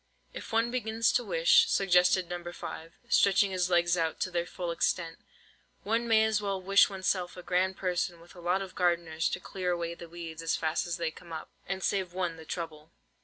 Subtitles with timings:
[0.33, 2.43] "If one begins to wish," suggested No.
[2.51, 5.19] 5, stretching his legs out to their full extent,
[5.83, 9.39] "one may as well wish oneself a grand person with a lot of gardeners to
[9.39, 12.89] clear away the weeds as fast as they come up, and save one the trouble."